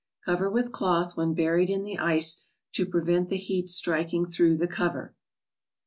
[0.25, 4.67] Cover with cloth when buried in the ice, to prevent the heat striking through the
[4.67, 5.13] cover.